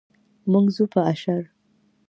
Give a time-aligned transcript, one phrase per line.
[0.51, 1.41] موږ ځو په اشر.